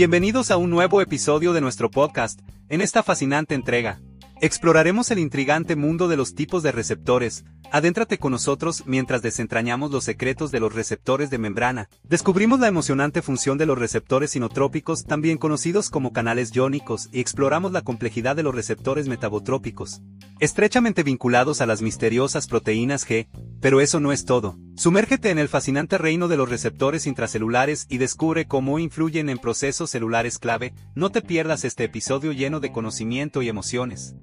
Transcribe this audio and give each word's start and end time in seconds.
Bienvenidos 0.00 0.50
a 0.50 0.56
un 0.56 0.70
nuevo 0.70 1.02
episodio 1.02 1.52
de 1.52 1.60
nuestro 1.60 1.90
podcast. 1.90 2.40
En 2.70 2.80
esta 2.80 3.02
fascinante 3.02 3.54
entrega, 3.54 4.00
exploraremos 4.40 5.10
el 5.10 5.18
intrigante 5.18 5.76
mundo 5.76 6.08
de 6.08 6.16
los 6.16 6.34
tipos 6.34 6.62
de 6.62 6.72
receptores. 6.72 7.44
Adéntrate 7.72 8.18
con 8.18 8.32
nosotros 8.32 8.84
mientras 8.86 9.22
desentrañamos 9.22 9.90
los 9.90 10.04
secretos 10.04 10.50
de 10.50 10.58
los 10.60 10.74
receptores 10.74 11.30
de 11.30 11.38
membrana. 11.38 11.88
Descubrimos 12.02 12.58
la 12.58 12.66
emocionante 12.66 13.22
función 13.22 13.58
de 13.58 13.66
los 13.66 13.78
receptores 13.78 14.32
sinotrópicos, 14.32 15.04
también 15.04 15.38
conocidos 15.38 15.90
como 15.90 16.12
canales 16.12 16.50
iónicos, 16.54 17.08
y 17.12 17.20
exploramos 17.20 17.70
la 17.70 17.82
complejidad 17.82 18.34
de 18.34 18.42
los 18.42 18.54
receptores 18.54 19.06
metabotrópicos, 19.06 20.00
estrechamente 20.40 21.02
vinculados 21.02 21.60
a 21.60 21.66
las 21.66 21.80
misteriosas 21.80 22.48
proteínas 22.48 23.06
G, 23.06 23.28
pero 23.60 23.80
eso 23.80 24.00
no 24.00 24.10
es 24.10 24.24
todo. 24.24 24.58
Sumérgete 24.74 25.30
en 25.30 25.38
el 25.38 25.48
fascinante 25.48 25.98
reino 25.98 26.26
de 26.26 26.38
los 26.38 26.48
receptores 26.48 27.06
intracelulares 27.06 27.86
y 27.88 27.98
descubre 27.98 28.46
cómo 28.46 28.78
influyen 28.78 29.28
en 29.28 29.38
procesos 29.38 29.90
celulares 29.90 30.38
clave. 30.38 30.72
No 30.94 31.10
te 31.10 31.20
pierdas 31.20 31.64
este 31.64 31.84
episodio 31.84 32.32
lleno 32.32 32.58
de 32.60 32.72
conocimiento 32.72 33.42
y 33.42 33.48
emociones. 33.48 34.16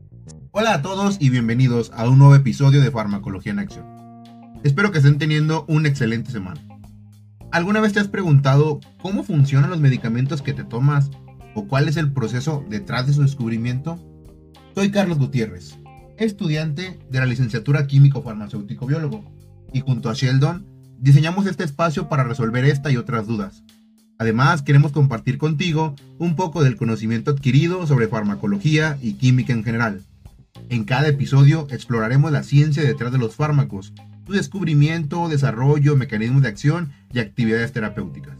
Hola 0.59 0.73
a 0.73 0.81
todos 0.81 1.17
y 1.19 1.29
bienvenidos 1.29 1.91
a 1.93 2.09
un 2.09 2.17
nuevo 2.17 2.33
episodio 2.33 2.81
de 2.81 2.89
Farmacología 2.89 3.51
en 3.51 3.59
Acción. 3.59 3.85
Espero 4.63 4.91
que 4.91 4.97
estén 4.97 5.19
teniendo 5.19 5.65
una 5.67 5.87
excelente 5.87 6.31
semana. 6.31 6.59
¿Alguna 7.51 7.79
vez 7.79 7.93
te 7.93 7.99
has 7.99 8.07
preguntado 8.07 8.79
cómo 8.99 9.23
funcionan 9.23 9.69
los 9.69 9.79
medicamentos 9.79 10.41
que 10.41 10.53
te 10.53 10.63
tomas 10.63 11.11
o 11.53 11.67
cuál 11.67 11.87
es 11.87 11.95
el 11.95 12.11
proceso 12.11 12.65
detrás 12.67 13.05
de 13.05 13.13
su 13.13 13.21
descubrimiento? 13.21 13.99
Soy 14.73 14.89
Carlos 14.89 15.19
Gutiérrez, 15.19 15.77
estudiante 16.17 16.97
de 17.07 17.19
la 17.19 17.27
licenciatura 17.27 17.85
Químico 17.85 18.23
Farmacéutico 18.23 18.87
Biólogo, 18.87 19.31
y 19.73 19.81
junto 19.81 20.09
a 20.09 20.15
Sheldon 20.15 20.65
diseñamos 20.97 21.45
este 21.45 21.65
espacio 21.65 22.09
para 22.09 22.23
resolver 22.23 22.65
esta 22.65 22.91
y 22.91 22.97
otras 22.97 23.27
dudas. 23.27 23.63
Además, 24.17 24.63
queremos 24.63 24.91
compartir 24.91 25.37
contigo 25.37 25.93
un 26.17 26.35
poco 26.35 26.63
del 26.63 26.77
conocimiento 26.77 27.29
adquirido 27.29 27.85
sobre 27.85 28.07
farmacología 28.07 28.97
y 29.03 29.13
química 29.13 29.53
en 29.53 29.63
general. 29.63 30.01
En 30.69 30.83
cada 30.83 31.07
episodio 31.07 31.67
exploraremos 31.69 32.31
la 32.31 32.43
ciencia 32.43 32.83
detrás 32.83 33.13
de 33.13 33.17
los 33.17 33.35
fármacos, 33.35 33.93
su 34.25 34.33
descubrimiento, 34.33 35.29
desarrollo, 35.29 35.95
mecanismos 35.95 36.41
de 36.41 36.49
acción 36.49 36.91
y 37.13 37.19
actividades 37.19 37.71
terapéuticas. 37.71 38.35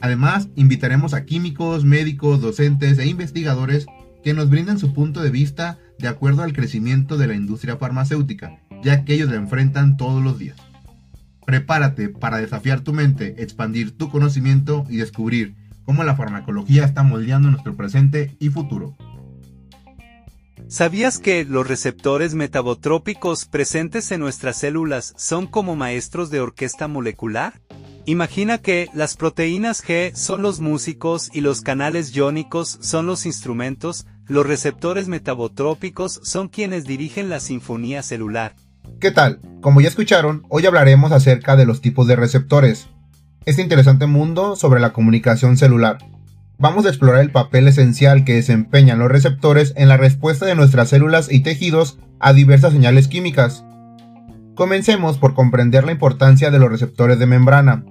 Además, 0.00 0.48
invitaremos 0.54 1.14
a 1.14 1.24
químicos, 1.24 1.84
médicos, 1.84 2.40
docentes 2.40 2.98
e 2.98 3.06
investigadores 3.06 3.86
que 4.22 4.34
nos 4.34 4.48
brindan 4.50 4.78
su 4.78 4.92
punto 4.92 5.20
de 5.20 5.30
vista 5.30 5.78
de 5.98 6.06
acuerdo 6.06 6.44
al 6.44 6.52
crecimiento 6.52 7.16
de 7.16 7.26
la 7.26 7.34
industria 7.34 7.76
farmacéutica, 7.76 8.60
ya 8.84 9.04
que 9.04 9.14
ellos 9.14 9.30
la 9.30 9.36
enfrentan 9.36 9.96
todos 9.96 10.22
los 10.22 10.38
días. 10.38 10.56
Prepárate 11.44 12.08
para 12.08 12.38
desafiar 12.38 12.82
tu 12.82 12.92
mente, 12.92 13.42
expandir 13.42 13.96
tu 13.96 14.10
conocimiento 14.10 14.84
y 14.88 14.98
descubrir 14.98 15.56
cómo 15.84 16.04
la 16.04 16.14
farmacología 16.14 16.84
está 16.84 17.02
moldeando 17.02 17.50
nuestro 17.50 17.76
presente 17.76 18.36
y 18.38 18.50
futuro. 18.50 18.96
¿Sabías 20.68 21.20
que 21.20 21.44
los 21.44 21.68
receptores 21.68 22.34
metabotrópicos 22.34 23.44
presentes 23.44 24.10
en 24.10 24.18
nuestras 24.18 24.58
células 24.58 25.14
son 25.16 25.46
como 25.46 25.76
maestros 25.76 26.28
de 26.28 26.40
orquesta 26.40 26.88
molecular? 26.88 27.60
Imagina 28.04 28.58
que 28.58 28.88
las 28.92 29.16
proteínas 29.16 29.84
G 29.84 30.12
son 30.14 30.42
los 30.42 30.58
músicos 30.58 31.30
y 31.32 31.40
los 31.40 31.60
canales 31.60 32.16
iónicos 32.16 32.78
son 32.80 33.06
los 33.06 33.26
instrumentos, 33.26 34.06
los 34.26 34.44
receptores 34.44 35.06
metabotrópicos 35.06 36.20
son 36.24 36.48
quienes 36.48 36.84
dirigen 36.84 37.28
la 37.28 37.38
sinfonía 37.38 38.02
celular. 38.02 38.56
¿Qué 38.98 39.12
tal? 39.12 39.40
Como 39.60 39.80
ya 39.80 39.88
escucharon, 39.88 40.42
hoy 40.48 40.66
hablaremos 40.66 41.12
acerca 41.12 41.54
de 41.54 41.64
los 41.66 41.80
tipos 41.80 42.08
de 42.08 42.16
receptores. 42.16 42.88
Este 43.44 43.62
interesante 43.62 44.06
mundo 44.06 44.56
sobre 44.56 44.80
la 44.80 44.92
comunicación 44.92 45.56
celular. 45.56 45.98
Vamos 46.58 46.86
a 46.86 46.88
explorar 46.88 47.20
el 47.20 47.30
papel 47.30 47.68
esencial 47.68 48.24
que 48.24 48.34
desempeñan 48.34 48.98
los 48.98 49.10
receptores 49.10 49.74
en 49.76 49.88
la 49.88 49.98
respuesta 49.98 50.46
de 50.46 50.54
nuestras 50.54 50.88
células 50.88 51.30
y 51.30 51.40
tejidos 51.40 51.98
a 52.18 52.32
diversas 52.32 52.72
señales 52.72 53.08
químicas. 53.08 53.62
Comencemos 54.54 55.18
por 55.18 55.34
comprender 55.34 55.84
la 55.84 55.92
importancia 55.92 56.50
de 56.50 56.58
los 56.58 56.70
receptores 56.70 57.18
de 57.18 57.26
membrana. 57.26 57.84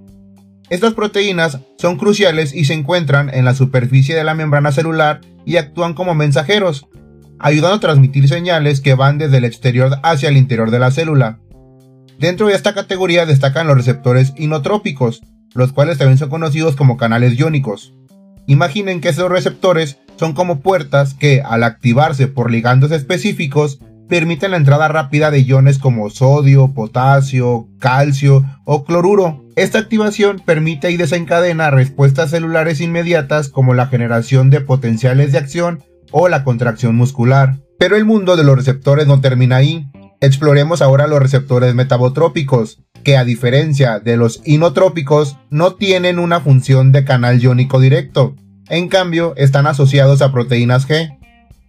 Estas 0.71 0.95
proteínas 0.95 1.59
son 1.77 1.97
cruciales 1.97 2.55
y 2.55 2.65
se 2.65 2.73
encuentran 2.73 3.29
en 3.31 3.45
la 3.45 3.53
superficie 3.53 4.15
de 4.15 4.23
la 4.23 4.33
membrana 4.33 4.71
celular 4.71 5.21
y 5.45 5.57
actúan 5.57 5.93
como 5.93 6.15
mensajeros, 6.15 6.87
ayudando 7.37 7.75
a 7.75 7.79
transmitir 7.79 8.27
señales 8.27 8.81
que 8.81 8.95
van 8.95 9.19
desde 9.19 9.37
el 9.37 9.45
exterior 9.45 9.99
hacia 10.01 10.29
el 10.29 10.37
interior 10.37 10.71
de 10.71 10.79
la 10.79 10.89
célula. 10.89 11.37
Dentro 12.17 12.47
de 12.47 12.55
esta 12.55 12.73
categoría 12.73 13.27
destacan 13.27 13.67
los 13.67 13.77
receptores 13.77 14.33
inotrópicos, 14.37 15.21
los 15.53 15.71
cuales 15.71 15.99
también 15.99 16.17
son 16.17 16.29
conocidos 16.29 16.75
como 16.75 16.97
canales 16.97 17.37
iónicos. 17.37 17.93
Imaginen 18.47 19.01
que 19.01 19.09
esos 19.09 19.29
receptores 19.29 19.99
son 20.17 20.33
como 20.33 20.59
puertas 20.61 21.13
que, 21.13 21.41
al 21.41 21.63
activarse 21.63 22.27
por 22.27 22.51
ligandos 22.51 22.91
específicos, 22.91 23.79
permiten 24.07 24.51
la 24.51 24.57
entrada 24.57 24.87
rápida 24.87 25.31
de 25.31 25.43
iones 25.43 25.79
como 25.79 26.09
sodio, 26.09 26.73
potasio, 26.73 27.67
calcio 27.79 28.45
o 28.63 28.85
cloruro. 28.85 29.43
Esta 29.55 29.79
activación 29.79 30.41
permite 30.45 30.91
y 30.91 30.97
desencadena 30.97 31.71
respuestas 31.71 32.29
celulares 32.29 32.81
inmediatas 32.81 33.49
como 33.49 33.73
la 33.73 33.87
generación 33.87 34.49
de 34.49 34.61
potenciales 34.61 35.31
de 35.31 35.39
acción 35.39 35.83
o 36.11 36.27
la 36.27 36.43
contracción 36.43 36.95
muscular. 36.95 37.57
Pero 37.79 37.95
el 37.95 38.05
mundo 38.05 38.35
de 38.35 38.43
los 38.43 38.55
receptores 38.55 39.07
no 39.07 39.21
termina 39.21 39.57
ahí. 39.57 39.87
Exploremos 40.21 40.81
ahora 40.81 41.07
los 41.07 41.19
receptores 41.19 41.75
metabotrópicos, 41.75 42.84
que 43.05 43.15
a 43.15 43.23
diferencia 43.23 43.99
de 43.99 44.17
los 44.17 44.41
inotrópicos 44.45 45.37
no 45.51 45.75
tienen 45.75 46.17
una 46.17 46.41
función 46.41 46.91
de 46.91 47.05
canal 47.05 47.39
iónico 47.39 47.79
directo. 47.79 48.35
En 48.67 48.89
cambio, 48.89 49.33
están 49.37 49.67
asociados 49.67 50.23
a 50.23 50.31
proteínas 50.31 50.87
G, 50.89 51.17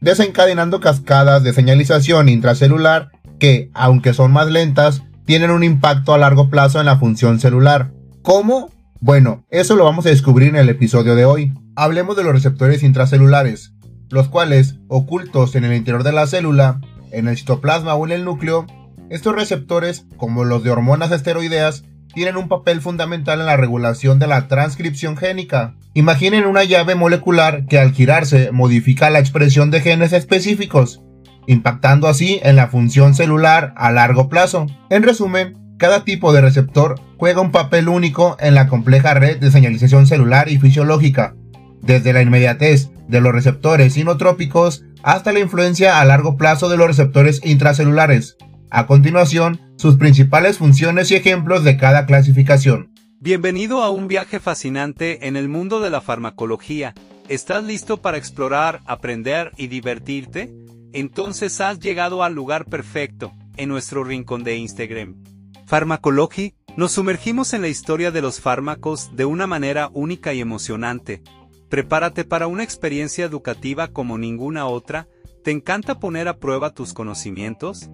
desencadenando 0.00 0.80
cascadas 0.80 1.44
de 1.44 1.52
señalización 1.52 2.30
intracelular 2.30 3.10
que, 3.38 3.70
aunque 3.74 4.14
son 4.14 4.32
más 4.32 4.50
lentas, 4.50 5.02
tienen 5.26 5.50
un 5.50 5.62
impacto 5.62 6.14
a 6.14 6.18
largo 6.18 6.48
plazo 6.48 6.80
en 6.80 6.86
la 6.86 6.98
función 6.98 7.38
celular. 7.38 7.92
¿Cómo? 8.22 8.70
Bueno, 9.00 9.44
eso 9.50 9.76
lo 9.76 9.84
vamos 9.84 10.06
a 10.06 10.10
descubrir 10.10 10.48
en 10.48 10.56
el 10.56 10.70
episodio 10.70 11.14
de 11.14 11.26
hoy. 11.26 11.52
Hablemos 11.76 12.16
de 12.16 12.24
los 12.24 12.32
receptores 12.32 12.82
intracelulares, 12.82 13.74
los 14.08 14.28
cuales, 14.28 14.76
ocultos 14.88 15.54
en 15.54 15.64
el 15.64 15.74
interior 15.74 16.02
de 16.02 16.12
la 16.12 16.26
célula, 16.26 16.80
en 17.12 17.28
el 17.28 17.36
citoplasma 17.36 17.94
o 17.94 18.06
en 18.06 18.12
el 18.12 18.24
núcleo, 18.24 18.66
estos 19.08 19.34
receptores, 19.34 20.06
como 20.16 20.44
los 20.44 20.64
de 20.64 20.70
hormonas 20.70 21.12
esteroideas, 21.12 21.84
tienen 22.12 22.36
un 22.36 22.48
papel 22.48 22.80
fundamental 22.80 23.40
en 23.40 23.46
la 23.46 23.56
regulación 23.56 24.18
de 24.18 24.26
la 24.26 24.48
transcripción 24.48 25.16
génica. 25.16 25.74
Imaginen 25.94 26.46
una 26.46 26.64
llave 26.64 26.94
molecular 26.94 27.66
que 27.66 27.78
al 27.78 27.92
girarse 27.92 28.52
modifica 28.52 29.10
la 29.10 29.18
expresión 29.18 29.70
de 29.70 29.80
genes 29.80 30.12
específicos, 30.12 31.02
impactando 31.46 32.08
así 32.08 32.40
en 32.42 32.56
la 32.56 32.68
función 32.68 33.14
celular 33.14 33.74
a 33.76 33.92
largo 33.92 34.28
plazo. 34.28 34.66
En 34.88 35.02
resumen, 35.02 35.58
cada 35.78 36.04
tipo 36.04 36.32
de 36.32 36.40
receptor 36.40 36.98
juega 37.18 37.42
un 37.42 37.52
papel 37.52 37.88
único 37.88 38.36
en 38.40 38.54
la 38.54 38.66
compleja 38.66 39.14
red 39.14 39.38
de 39.38 39.50
señalización 39.50 40.06
celular 40.06 40.50
y 40.50 40.58
fisiológica, 40.58 41.34
desde 41.82 42.12
la 42.12 42.22
inmediatez 42.22 42.90
de 43.08 43.20
los 43.20 43.32
receptores 43.32 43.96
inotrópicos 43.96 44.84
hasta 45.02 45.32
la 45.32 45.40
influencia 45.40 46.00
a 46.00 46.04
largo 46.04 46.36
plazo 46.36 46.68
de 46.68 46.76
los 46.76 46.86
receptores 46.86 47.40
intracelulares. 47.44 48.36
A 48.70 48.86
continuación, 48.86 49.60
sus 49.76 49.96
principales 49.96 50.58
funciones 50.58 51.10
y 51.10 51.14
ejemplos 51.14 51.62
de 51.62 51.76
cada 51.76 52.04
clasificación. 52.04 52.90
Bienvenido 53.20 53.82
a 53.82 53.90
un 53.90 54.08
viaje 54.08 54.40
fascinante 54.40 55.28
en 55.28 55.36
el 55.36 55.48
mundo 55.48 55.80
de 55.80 55.90
la 55.90 56.00
farmacología. 56.00 56.92
¿Estás 57.28 57.62
listo 57.62 58.02
para 58.02 58.18
explorar, 58.18 58.80
aprender 58.84 59.52
y 59.56 59.68
divertirte? 59.68 60.52
Entonces 60.92 61.60
has 61.60 61.78
llegado 61.78 62.24
al 62.24 62.34
lugar 62.34 62.64
perfecto, 62.64 63.32
en 63.56 63.68
nuestro 63.68 64.02
rincón 64.02 64.42
de 64.42 64.56
Instagram. 64.56 65.22
Farmacology, 65.66 66.54
nos 66.76 66.92
sumergimos 66.92 67.54
en 67.54 67.62
la 67.62 67.68
historia 67.68 68.10
de 68.10 68.22
los 68.22 68.40
fármacos 68.40 69.14
de 69.14 69.24
una 69.26 69.46
manera 69.46 69.90
única 69.92 70.34
y 70.34 70.40
emocionante. 70.40 71.22
Prepárate 71.68 72.24
para 72.24 72.48
una 72.48 72.64
experiencia 72.64 73.24
educativa 73.24 73.88
como 73.88 74.18
ninguna 74.18 74.66
otra. 74.66 75.06
¿Te 75.44 75.52
encanta 75.52 76.00
poner 76.00 76.26
a 76.26 76.38
prueba 76.38 76.74
tus 76.74 76.92
conocimientos? 76.92 77.88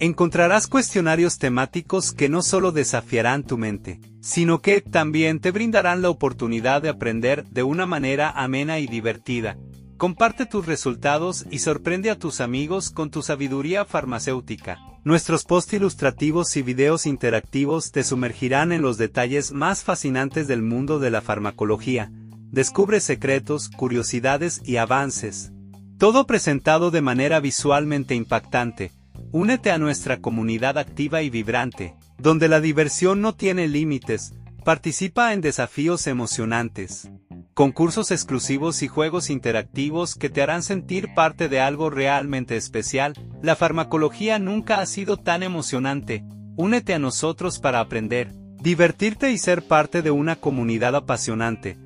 Encontrarás 0.00 0.68
cuestionarios 0.68 1.38
temáticos 1.38 2.12
que 2.12 2.28
no 2.28 2.42
solo 2.42 2.70
desafiarán 2.70 3.42
tu 3.42 3.58
mente, 3.58 3.98
sino 4.20 4.60
que 4.60 4.80
también 4.80 5.40
te 5.40 5.50
brindarán 5.50 6.02
la 6.02 6.10
oportunidad 6.10 6.82
de 6.82 6.88
aprender 6.88 7.44
de 7.46 7.64
una 7.64 7.84
manera 7.84 8.30
amena 8.30 8.78
y 8.78 8.86
divertida. 8.86 9.58
Comparte 9.96 10.46
tus 10.46 10.66
resultados 10.66 11.46
y 11.50 11.58
sorprende 11.58 12.10
a 12.10 12.16
tus 12.16 12.40
amigos 12.40 12.90
con 12.90 13.10
tu 13.10 13.22
sabiduría 13.22 13.84
farmacéutica. 13.84 14.78
Nuestros 15.02 15.42
posts 15.42 15.72
ilustrativos 15.72 16.56
y 16.56 16.62
videos 16.62 17.04
interactivos 17.04 17.90
te 17.90 18.04
sumergirán 18.04 18.70
en 18.70 18.82
los 18.82 18.98
detalles 18.98 19.50
más 19.50 19.82
fascinantes 19.82 20.46
del 20.46 20.62
mundo 20.62 21.00
de 21.00 21.10
la 21.10 21.22
farmacología. 21.22 22.12
Descubre 22.52 23.00
secretos, 23.00 23.68
curiosidades 23.68 24.60
y 24.64 24.76
avances. 24.76 25.50
Todo 25.98 26.24
presentado 26.24 26.92
de 26.92 27.00
manera 27.00 27.40
visualmente 27.40 28.14
impactante 28.14 28.92
Únete 29.30 29.70
a 29.70 29.76
nuestra 29.76 30.22
comunidad 30.22 30.78
activa 30.78 31.20
y 31.20 31.28
vibrante, 31.28 31.94
donde 32.16 32.48
la 32.48 32.62
diversión 32.62 33.20
no 33.20 33.34
tiene 33.34 33.68
límites, 33.68 34.32
participa 34.64 35.34
en 35.34 35.42
desafíos 35.42 36.06
emocionantes. 36.06 37.10
concursos 37.52 38.12
exclusivos 38.12 38.82
y 38.84 38.88
juegos 38.88 39.30
interactivos 39.30 40.14
que 40.14 40.30
te 40.30 40.42
harán 40.42 40.62
sentir 40.62 41.12
parte 41.14 41.48
de 41.48 41.60
algo 41.60 41.90
realmente 41.90 42.56
especial, 42.56 43.14
la 43.42 43.56
farmacología 43.56 44.38
nunca 44.38 44.80
ha 44.80 44.86
sido 44.86 45.16
tan 45.16 45.42
emocionante. 45.42 46.24
Únete 46.56 46.94
a 46.94 47.00
nosotros 47.00 47.58
para 47.58 47.80
aprender, 47.80 48.32
divertirte 48.62 49.32
y 49.32 49.38
ser 49.38 49.66
parte 49.66 50.02
de 50.02 50.12
una 50.12 50.36
comunidad 50.36 50.94
apasionante. 50.94 51.76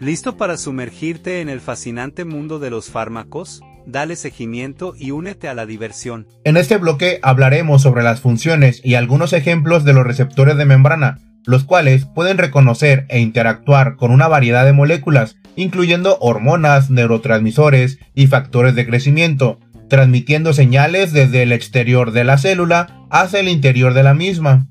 ¿Listo 0.00 0.36
para 0.36 0.56
sumergirte 0.56 1.40
en 1.40 1.48
el 1.48 1.60
fascinante 1.60 2.24
mundo 2.24 2.58
de 2.58 2.70
los 2.70 2.90
fármacos? 2.90 3.62
Dale 3.86 4.16
seguimiento 4.16 4.94
y 4.98 5.10
únete 5.10 5.48
a 5.48 5.54
la 5.54 5.66
diversión. 5.66 6.26
En 6.44 6.56
este 6.56 6.76
bloque 6.76 7.18
hablaremos 7.22 7.82
sobre 7.82 8.02
las 8.02 8.20
funciones 8.20 8.80
y 8.84 8.94
algunos 8.94 9.32
ejemplos 9.32 9.84
de 9.84 9.92
los 9.92 10.06
receptores 10.06 10.56
de 10.56 10.64
membrana 10.64 11.18
los 11.44 11.64
cuales 11.64 12.06
pueden 12.06 12.38
reconocer 12.38 13.06
e 13.08 13.20
interactuar 13.20 13.96
con 13.96 14.10
una 14.10 14.28
variedad 14.28 14.64
de 14.64 14.72
moléculas, 14.72 15.36
incluyendo 15.56 16.18
hormonas, 16.20 16.90
neurotransmisores 16.90 17.98
y 18.14 18.26
factores 18.26 18.74
de 18.74 18.86
crecimiento, 18.86 19.58
transmitiendo 19.88 20.52
señales 20.52 21.12
desde 21.12 21.42
el 21.42 21.52
exterior 21.52 22.12
de 22.12 22.24
la 22.24 22.38
célula 22.38 23.06
hacia 23.10 23.40
el 23.40 23.48
interior 23.48 23.94
de 23.94 24.02
la 24.02 24.14
misma. 24.14 24.66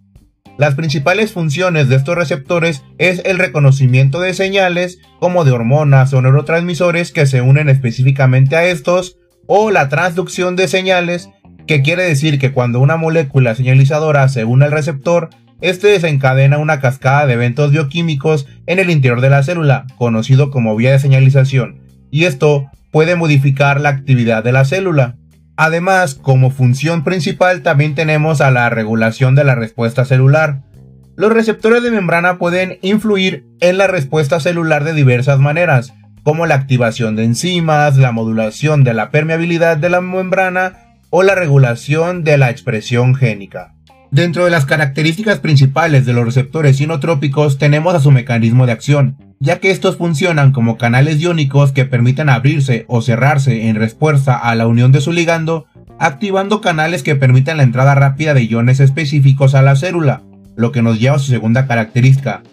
Las 0.59 0.75
principales 0.75 1.31
funciones 1.31 1.87
de 1.87 1.95
estos 1.95 2.15
receptores 2.15 2.83
es 2.97 3.21
el 3.23 3.39
reconocimiento 3.39 4.19
de 4.19 4.33
señales 4.33 4.99
como 5.17 5.45
de 5.45 5.51
hormonas 5.51 6.13
o 6.13 6.21
neurotransmisores 6.21 7.13
que 7.13 7.25
se 7.27 7.39
unen 7.39 7.69
específicamente 7.69 8.57
a 8.57 8.65
estos, 8.65 9.15
o 9.47 9.71
la 9.71 9.87
transducción 9.87 10.57
de 10.57 10.67
señales, 10.67 11.29
que 11.65 11.81
quiere 11.81 12.03
decir 12.03 12.39
que 12.39 12.51
cuando 12.51 12.81
una 12.81 12.97
molécula 12.97 13.55
señalizadora 13.55 14.27
se 14.27 14.43
une 14.43 14.65
al 14.65 14.73
receptor, 14.73 15.29
este 15.61 15.87
desencadena 15.87 16.57
una 16.57 16.81
cascada 16.81 17.25
de 17.25 17.35
eventos 17.35 17.71
bioquímicos 17.71 18.45
en 18.65 18.79
el 18.79 18.89
interior 18.89 19.21
de 19.21 19.29
la 19.29 19.43
célula, 19.43 19.87
conocido 19.97 20.51
como 20.51 20.75
vía 20.75 20.91
de 20.91 20.99
señalización, 20.99 21.79
y 22.11 22.25
esto 22.25 22.69
puede 22.91 23.15
modificar 23.15 23.79
la 23.79 23.89
actividad 23.89 24.43
de 24.43 24.51
la 24.51 24.65
célula. 24.65 25.18
Además, 25.61 26.15
como 26.15 26.51
función 26.51 27.03
principal 27.03 27.63
también 27.63 27.93
tenemos 27.93 28.39
a 28.39 28.49
la 28.49 28.69
regulación 28.69 29.35
de 29.35 29.43
la 29.43 29.55
respuesta 29.55 30.05
celular. 30.05 30.61
Los 31.17 31.33
receptores 31.33 31.83
de 31.83 31.91
membrana 31.91 32.37
pueden 32.37 32.79
influir 32.81 33.45
en 33.59 33.77
la 33.77 33.87
respuesta 33.87 34.39
celular 34.39 34.85
de 34.85 34.93
diversas 34.93 35.37
maneras, 35.37 35.93
como 36.23 36.45
la 36.45 36.55
activación 36.55 37.17
de 37.17 37.25
enzimas, 37.25 37.97
la 37.97 38.13
modulación 38.13 38.85
de 38.85 38.93
la 38.93 39.11
permeabilidad 39.11 39.75
de 39.75 39.89
la 39.89 39.99
membrana 39.99 40.95
o 41.09 41.23
la 41.23 41.35
regulación 41.35 42.23
de 42.23 42.37
la 42.37 42.51
expresión 42.51 43.13
génica. 43.13 43.73
Dentro 44.11 44.45
de 44.45 44.51
las 44.51 44.65
características 44.65 45.39
principales 45.39 46.05
de 46.05 46.13
los 46.13 46.23
receptores 46.23 46.79
inotrópicos 46.79 47.57
tenemos 47.57 47.93
a 47.95 47.99
su 47.99 48.11
mecanismo 48.11 48.65
de 48.65 48.71
acción, 48.71 49.17
ya 49.39 49.59
que 49.59 49.71
estos 49.71 49.97
funcionan 49.97 50.51
como 50.51 50.77
canales 50.77 51.19
iónicos 51.19 51.71
que 51.71 51.85
permiten 51.85 52.29
abrirse 52.29 52.85
o 52.87 53.01
cerrarse 53.01 53.67
en 53.69 53.75
respuesta 53.75 54.37
a 54.37 54.53
la 54.55 54.67
unión 54.67 54.91
de 54.91 55.01
su 55.01 55.11
ligando, 55.11 55.65
activando 55.97 56.61
canales 56.61 57.03
que 57.03 57.15
permiten 57.15 57.57
la 57.57 57.63
entrada 57.63 57.95
rápida 57.95 58.33
de 58.33 58.45
iones 58.45 58.79
específicos 58.79 59.55
a 59.55 59.61
la 59.61 59.75
célula, 59.75 60.23
lo 60.55 60.71
que 60.71 60.81
nos 60.81 60.99
lleva 60.99 61.15
a 61.15 61.19
su 61.19 61.31
segunda 61.31 61.67
característica, 61.67 62.43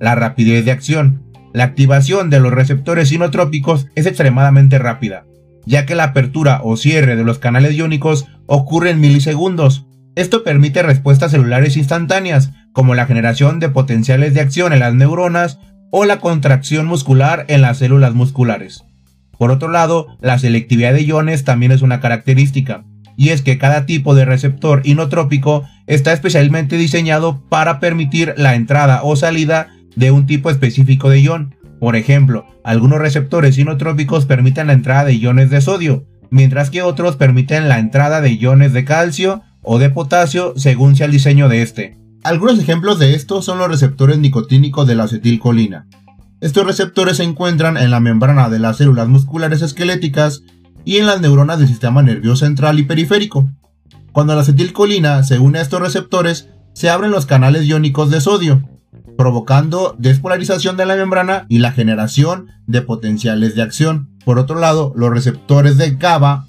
la 0.00 0.14
rapidez 0.14 0.64
de 0.64 0.72
acción. 0.72 1.22
La 1.54 1.64
activación 1.64 2.28
de 2.28 2.40
los 2.40 2.52
receptores 2.52 3.10
inotrópicos 3.10 3.86
es 3.94 4.04
extremadamente 4.04 4.78
rápida, 4.78 5.24
ya 5.64 5.86
que 5.86 5.94
la 5.94 6.04
apertura 6.04 6.60
o 6.62 6.76
cierre 6.76 7.16
de 7.16 7.24
los 7.24 7.38
canales 7.38 7.74
iónicos 7.74 8.26
ocurre 8.46 8.90
en 8.90 9.00
milisegundos, 9.00 9.86
esto 10.14 10.42
permite 10.42 10.82
respuestas 10.82 11.30
celulares 11.30 11.76
instantáneas, 11.76 12.50
como 12.72 12.94
la 12.94 13.06
generación 13.06 13.60
de 13.60 13.68
potenciales 13.68 14.34
de 14.34 14.40
acción 14.40 14.72
en 14.72 14.80
las 14.80 14.92
neuronas 14.92 15.60
o 15.90 16.04
la 16.04 16.20
contracción 16.20 16.86
muscular 16.86 17.44
en 17.48 17.62
las 17.62 17.78
células 17.78 18.14
musculares. 18.14 18.84
Por 19.38 19.50
otro 19.50 19.68
lado, 19.68 20.18
la 20.20 20.38
selectividad 20.38 20.92
de 20.92 21.04
iones 21.04 21.44
también 21.44 21.72
es 21.72 21.82
una 21.82 22.00
característica, 22.00 22.84
y 23.16 23.30
es 23.30 23.42
que 23.42 23.58
cada 23.58 23.84
tipo 23.84 24.14
de 24.14 24.24
receptor 24.24 24.80
inotrópico 24.84 25.64
está 25.86 26.12
especialmente 26.12 26.76
diseñado 26.76 27.42
para 27.48 27.80
permitir 27.80 28.34
la 28.36 28.54
entrada 28.54 29.00
o 29.02 29.16
salida 29.16 29.68
de 29.96 30.12
un 30.12 30.26
tipo 30.26 30.50
específico 30.50 31.10
de 31.10 31.20
ion. 31.22 31.56
Por 31.80 31.96
ejemplo, 31.96 32.46
algunos 32.62 33.00
receptores 33.00 33.58
inotrópicos 33.58 34.26
permiten 34.26 34.68
la 34.68 34.72
entrada 34.72 35.04
de 35.04 35.16
iones 35.16 35.50
de 35.50 35.60
sodio, 35.60 36.06
mientras 36.30 36.70
que 36.70 36.82
otros 36.82 37.16
permiten 37.16 37.68
la 37.68 37.80
entrada 37.80 38.20
de 38.20 38.32
iones 38.32 38.72
de 38.72 38.84
calcio 38.84 39.42
o 39.62 39.78
de 39.78 39.90
potasio 39.90 40.54
según 40.56 40.94
sea 40.94 41.06
el 41.06 41.12
diseño 41.12 41.48
de 41.48 41.62
este. 41.62 41.97
Algunos 42.24 42.58
ejemplos 42.58 42.98
de 42.98 43.14
esto 43.14 43.42
son 43.42 43.58
los 43.58 43.68
receptores 43.68 44.18
nicotínicos 44.18 44.86
de 44.86 44.96
la 44.96 45.04
acetilcolina. 45.04 45.86
Estos 46.40 46.66
receptores 46.66 47.18
se 47.18 47.24
encuentran 47.24 47.76
en 47.76 47.90
la 47.90 48.00
membrana 48.00 48.48
de 48.48 48.58
las 48.58 48.76
células 48.76 49.08
musculares 49.08 49.62
esqueléticas 49.62 50.42
y 50.84 50.96
en 50.96 51.06
las 51.06 51.20
neuronas 51.20 51.58
del 51.58 51.68
sistema 51.68 52.02
nervioso 52.02 52.44
central 52.44 52.78
y 52.78 52.84
periférico. 52.84 53.48
Cuando 54.12 54.34
la 54.34 54.40
acetilcolina 54.40 55.22
se 55.22 55.38
une 55.38 55.58
a 55.58 55.62
estos 55.62 55.80
receptores, 55.80 56.48
se 56.72 56.90
abren 56.90 57.10
los 57.10 57.26
canales 57.26 57.66
iónicos 57.66 58.10
de 58.10 58.20
sodio, 58.20 58.62
provocando 59.16 59.96
despolarización 59.98 60.76
de 60.76 60.86
la 60.86 60.96
membrana 60.96 61.46
y 61.48 61.58
la 61.58 61.72
generación 61.72 62.48
de 62.66 62.82
potenciales 62.82 63.54
de 63.54 63.62
acción. 63.62 64.10
Por 64.24 64.38
otro 64.38 64.58
lado, 64.58 64.92
los 64.96 65.10
receptores 65.10 65.76
de 65.76 65.92
GABA 65.92 66.46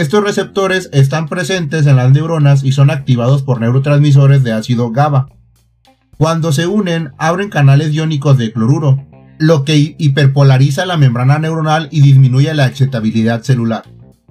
estos 0.00 0.22
receptores 0.22 0.88
están 0.92 1.28
presentes 1.28 1.84
en 1.86 1.96
las 1.96 2.12
neuronas 2.12 2.62
y 2.62 2.70
son 2.70 2.90
activados 2.90 3.42
por 3.42 3.60
neurotransmisores 3.60 4.44
de 4.44 4.52
ácido 4.52 4.92
GABA. 4.92 5.26
Cuando 6.16 6.52
se 6.52 6.68
unen, 6.68 7.10
abren 7.18 7.50
canales 7.50 7.92
iónicos 7.92 8.38
de 8.38 8.52
cloruro, 8.52 9.04
lo 9.38 9.64
que 9.64 9.96
hiperpolariza 9.98 10.86
la 10.86 10.96
membrana 10.96 11.40
neuronal 11.40 11.88
y 11.90 12.00
disminuye 12.00 12.54
la 12.54 12.68
excitabilidad 12.68 13.42
celular. 13.42 13.82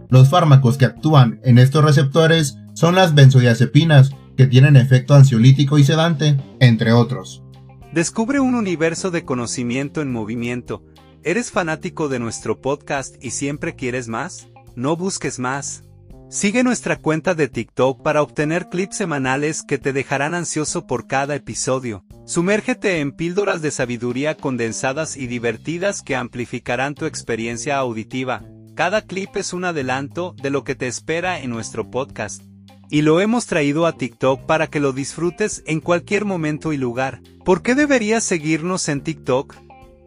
Los 0.10 0.30
fármacos 0.30 0.78
que 0.78 0.86
actúan 0.86 1.42
en 1.44 1.58
estos 1.58 1.84
receptores 1.84 2.58
son 2.74 2.96
las 2.96 3.14
benzodiazepinas, 3.14 4.12
que 4.38 4.48
tienen 4.48 4.78
efecto 4.78 5.16
ansiolítico 5.16 5.80
y 5.80 5.84
sedante, 5.84 6.38
entre 6.62 6.94
otros. 6.94 7.44
Descubre 7.92 8.40
un 8.40 8.56
universo 8.56 9.12
de 9.12 9.26
conocimiento 9.26 10.02
en 10.02 10.14
movimiento. 10.14 10.82
¿Eres 11.24 11.52
fanático 11.52 12.08
de 12.08 12.20
nuestro 12.20 12.62
podcast 12.62 13.16
y 13.22 13.32
siempre 13.32 13.76
quieres 13.76 14.08
más? 14.08 14.48
No 14.78 14.96
busques 14.96 15.40
más. 15.40 15.84
Sigue 16.30 16.64
nuestra 16.64 16.98
cuenta 16.98 17.34
de 17.34 17.48
TikTok 17.48 18.04
para 18.04 18.22
obtener 18.22 18.70
clips 18.70 18.98
semanales 18.98 19.64
que 19.64 19.80
te 19.80 19.92
dejarán 19.92 20.36
ansioso 20.36 20.86
por 20.86 21.08
cada 21.08 21.34
episodio. 21.34 22.06
Sumérgete 22.28 23.00
en 23.00 23.12
píldoras 23.12 23.64
de 23.64 23.72
sabiduría 23.72 24.38
condensadas 24.38 25.18
y 25.18 25.26
divertidas 25.26 26.04
que 26.04 26.16
amplificarán 26.16 26.94
tu 26.94 27.06
experiencia 27.06 27.78
auditiva. 27.78 28.44
Cada 28.76 29.02
clip 29.02 29.36
es 29.38 29.52
un 29.52 29.66
adelanto 29.66 30.36
de 30.40 30.52
lo 30.52 30.64
que 30.64 30.76
te 30.76 30.86
espera 30.86 31.42
en 31.42 31.50
nuestro 31.50 31.90
podcast. 31.90 32.44
Y 32.92 33.02
lo 33.02 33.20
hemos 33.20 33.48
traído 33.48 33.88
a 33.88 33.94
TikTok 33.94 34.46
para 34.46 34.68
que 34.68 34.80
lo 34.80 34.94
disfrutes 34.94 35.64
en 35.66 35.80
cualquier 35.80 36.24
momento 36.24 36.72
y 36.72 36.78
lugar. 36.78 37.22
¿Por 37.44 37.64
qué 37.64 37.74
deberías 37.74 38.24
seguirnos 38.24 38.90
en 38.90 39.02
TikTok? 39.02 39.56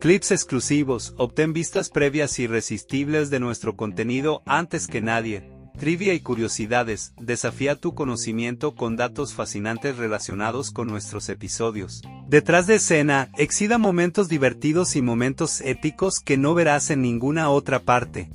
Clips 0.01 0.31
exclusivos, 0.31 1.13
obtén 1.19 1.53
vistas 1.53 1.91
previas 1.91 2.39
irresistibles 2.39 3.29
de 3.29 3.39
nuestro 3.39 3.77
contenido 3.77 4.41
antes 4.47 4.87
que 4.87 5.03
nadie. 5.03 5.53
Trivia 5.79 6.15
y 6.15 6.21
curiosidades, 6.21 7.13
desafía 7.21 7.77
tu 7.77 7.95
conocimiento 7.95 8.75
con 8.75 8.97
datos 8.97 9.35
fascinantes 9.35 9.99
relacionados 9.99 10.71
con 10.71 10.89
nuestros 10.89 11.29
episodios. 11.29 12.01
Detrás 12.27 12.67
de 12.67 12.77
escena, 12.77 13.29
exida 13.37 13.77
momentos 13.77 14.31
divertidos 14.31 14.97
y 14.97 15.03
momentos 15.03 15.61
épicos 15.61 16.21
que 16.25 16.39
no 16.39 16.55
verás 16.55 16.89
en 16.89 17.03
ninguna 17.03 17.51
otra 17.51 17.81
parte. 17.81 18.31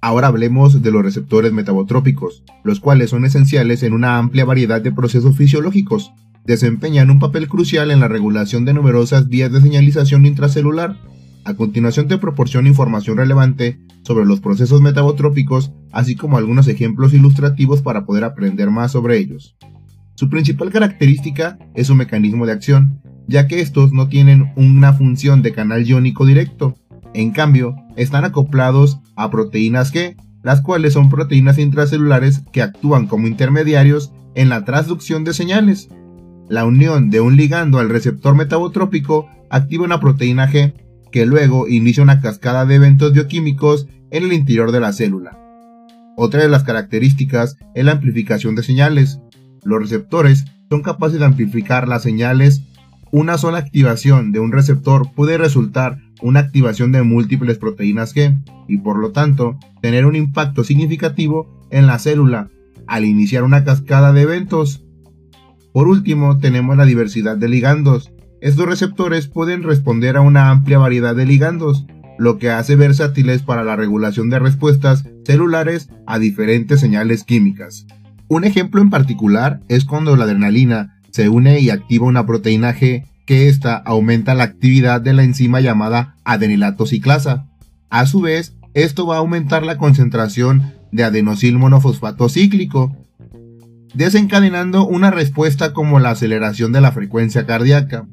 Ahora 0.00 0.26
hablemos 0.26 0.82
de 0.82 0.90
los 0.90 1.04
receptores 1.04 1.52
metabotrópicos, 1.52 2.42
los 2.64 2.80
cuales 2.80 3.10
son 3.10 3.24
esenciales 3.24 3.84
en 3.84 3.92
una 3.92 4.18
amplia 4.18 4.44
variedad 4.44 4.80
de 4.80 4.92
procesos 4.92 5.36
fisiológicos, 5.36 6.12
desempeñan 6.46 7.10
un 7.10 7.18
papel 7.18 7.48
crucial 7.48 7.90
en 7.90 8.00
la 8.00 8.08
regulación 8.08 8.64
de 8.64 8.72
numerosas 8.72 9.28
vías 9.28 9.52
de 9.52 9.60
señalización 9.60 10.26
intracelular. 10.26 10.96
A 11.44 11.54
continuación 11.54 12.08
te 12.08 12.18
proporciono 12.18 12.68
información 12.68 13.16
relevante 13.16 13.78
sobre 14.02 14.24
los 14.24 14.40
procesos 14.40 14.80
metabotrópicos, 14.80 15.72
así 15.92 16.14
como 16.14 16.38
algunos 16.38 16.68
ejemplos 16.68 17.12
ilustrativos 17.14 17.82
para 17.82 18.04
poder 18.04 18.24
aprender 18.24 18.70
más 18.70 18.92
sobre 18.92 19.18
ellos. 19.18 19.56
Su 20.14 20.30
principal 20.30 20.70
característica 20.70 21.58
es 21.74 21.88
su 21.88 21.94
mecanismo 21.94 22.46
de 22.46 22.52
acción, 22.52 23.00
ya 23.26 23.48
que 23.48 23.60
estos 23.60 23.92
no 23.92 24.08
tienen 24.08 24.52
una 24.56 24.92
función 24.92 25.42
de 25.42 25.52
canal 25.52 25.84
iónico 25.84 26.24
directo, 26.24 26.76
en 27.16 27.30
cambio, 27.30 27.74
están 27.96 28.24
acoplados 28.24 29.00
a 29.16 29.30
proteínas 29.30 29.92
G, 29.92 30.16
las 30.42 30.60
cuales 30.60 30.92
son 30.92 31.08
proteínas 31.08 31.58
intracelulares 31.58 32.42
que 32.52 32.62
actúan 32.62 33.06
como 33.06 33.26
intermediarios 33.26 34.12
en 34.34 34.50
la 34.50 34.64
transducción 34.64 35.24
de 35.24 35.32
señales. 35.32 35.88
La 36.48 36.64
unión 36.64 37.10
de 37.10 37.20
un 37.20 37.36
ligando 37.36 37.78
al 37.78 37.88
receptor 37.88 38.34
metabotrópico 38.34 39.28
activa 39.50 39.84
una 39.84 40.00
proteína 40.00 40.50
G, 40.50 40.74
que 41.10 41.26
luego 41.26 41.68
inicia 41.68 42.02
una 42.02 42.20
cascada 42.20 42.66
de 42.66 42.76
eventos 42.76 43.12
bioquímicos 43.12 43.88
en 44.10 44.24
el 44.24 44.32
interior 44.32 44.72
de 44.72 44.80
la 44.80 44.92
célula. 44.92 45.38
Otra 46.16 46.42
de 46.42 46.48
las 46.48 46.64
características 46.64 47.56
es 47.74 47.84
la 47.84 47.92
amplificación 47.92 48.54
de 48.54 48.62
señales. 48.62 49.20
Los 49.64 49.80
receptores 49.80 50.44
son 50.70 50.82
capaces 50.82 51.18
de 51.18 51.26
amplificar 51.26 51.88
las 51.88 52.02
señales 52.02 52.62
una 53.12 53.38
sola 53.38 53.58
activación 53.58 54.32
de 54.32 54.40
un 54.40 54.52
receptor 54.52 55.12
puede 55.14 55.38
resultar 55.38 55.98
una 56.20 56.40
activación 56.40 56.90
de 56.92 57.02
múltiples 57.02 57.56
proteínas 57.56 58.14
G 58.14 58.36
y 58.68 58.78
por 58.78 58.98
lo 58.98 59.12
tanto 59.12 59.58
tener 59.80 60.06
un 60.06 60.16
impacto 60.16 60.64
significativo 60.64 61.66
en 61.70 61.86
la 61.86 61.98
célula 61.98 62.50
al 62.86 63.04
iniciar 63.04 63.44
una 63.44 63.64
cascada 63.64 64.12
de 64.12 64.22
eventos. 64.22 64.84
Por 65.76 65.88
último, 65.88 66.38
tenemos 66.38 66.74
la 66.78 66.86
diversidad 66.86 67.36
de 67.36 67.50
ligandos. 67.50 68.10
Estos 68.40 68.64
receptores 68.64 69.26
pueden 69.26 69.62
responder 69.62 70.16
a 70.16 70.22
una 70.22 70.48
amplia 70.48 70.78
variedad 70.78 71.14
de 71.14 71.26
ligandos, 71.26 71.84
lo 72.16 72.38
que 72.38 72.48
hace 72.48 72.76
versátiles 72.76 73.42
para 73.42 73.62
la 73.62 73.76
regulación 73.76 74.30
de 74.30 74.38
respuestas 74.38 75.04
celulares 75.26 75.90
a 76.06 76.18
diferentes 76.18 76.80
señales 76.80 77.24
químicas. 77.24 77.86
Un 78.26 78.44
ejemplo 78.44 78.80
en 78.80 78.88
particular 78.88 79.60
es 79.68 79.84
cuando 79.84 80.16
la 80.16 80.24
adrenalina 80.24 80.98
se 81.10 81.28
une 81.28 81.60
y 81.60 81.68
activa 81.68 82.06
una 82.06 82.24
proteína 82.24 82.74
G 82.74 83.04
que 83.26 83.50
ésta 83.50 83.76
aumenta 83.76 84.34
la 84.34 84.44
actividad 84.44 85.02
de 85.02 85.12
la 85.12 85.24
enzima 85.24 85.60
llamada 85.60 86.16
adenilato 86.24 86.86
ciclasa. 86.86 87.48
A 87.90 88.06
su 88.06 88.22
vez, 88.22 88.56
esto 88.72 89.06
va 89.06 89.16
a 89.16 89.18
aumentar 89.18 89.62
la 89.62 89.76
concentración 89.76 90.72
de 90.90 91.04
adenosil 91.04 91.58
monofosfato 91.58 92.30
cíclico, 92.30 92.96
desencadenando 93.96 94.86
una 94.86 95.10
respuesta 95.10 95.72
como 95.72 95.98
la 95.98 96.10
aceleración 96.10 96.72
de 96.72 96.80
la 96.80 96.92
frecuencia 96.92 97.46
cardíaca. 97.46 98.06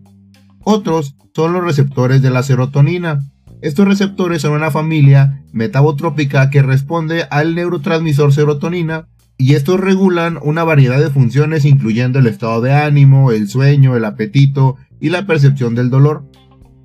Otros 0.64 1.16
son 1.36 1.54
los 1.54 1.64
receptores 1.64 2.22
de 2.22 2.30
la 2.30 2.42
serotonina. 2.42 3.20
Estos 3.62 3.88
receptores 3.88 4.42
son 4.42 4.54
una 4.54 4.72
familia 4.72 5.44
metabotrópica 5.52 6.50
que 6.50 6.62
responde 6.62 7.26
al 7.30 7.56
neurotransmisor 7.56 8.34
serotonina 8.34 9.08
y 9.38 9.56
estos 9.56 9.80
regulan 9.80 10.38
una 10.42 10.64
variedad 10.64 11.00
de 11.00 11.10
funciones 11.10 11.66
incluyendo 11.66 12.20
el 12.20 12.28
estado 12.28 12.62
de 12.62 12.72
ánimo, 12.74 13.32
el 13.32 13.50
sueño, 13.50 13.98
el 13.98 14.06
apetito 14.06 14.78
y 15.02 15.10
la 15.10 15.26
percepción 15.26 15.76
del 15.76 15.90
dolor. 15.90 16.24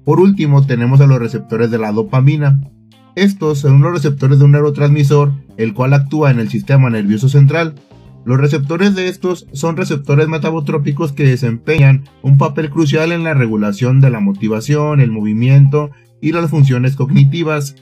Por 0.04 0.20
último 0.20 0.66
tenemos 0.66 1.00
a 1.00 1.06
los 1.06 1.20
receptores 1.20 1.70
de 1.70 1.78
la 1.78 1.92
dopamina. 1.92 2.60
Estos 3.14 3.60
son 3.60 3.80
los 3.80 3.92
receptores 3.92 4.38
de 4.38 4.44
un 4.44 4.52
neurotransmisor 4.52 5.32
el 5.56 5.74
cual 5.74 5.92
actúa 5.92 6.30
en 6.30 6.40
el 6.40 6.48
sistema 6.48 6.90
nervioso 6.90 7.28
central. 7.28 7.74
Los 8.28 8.38
receptores 8.38 8.94
de 8.94 9.08
estos 9.08 9.46
son 9.54 9.78
receptores 9.78 10.28
metabotrópicos 10.28 11.12
que 11.12 11.24
desempeñan 11.24 12.04
un 12.20 12.36
papel 12.36 12.68
crucial 12.68 13.10
en 13.12 13.24
la 13.24 13.32
regulación 13.32 14.02
de 14.02 14.10
la 14.10 14.20
motivación, 14.20 15.00
el 15.00 15.10
movimiento 15.10 15.92
y 16.20 16.32
las 16.32 16.50
funciones 16.50 16.94
cognitivas. 16.94 17.76